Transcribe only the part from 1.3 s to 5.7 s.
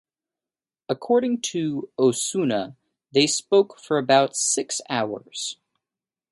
to Osuna they spoke for about six hours.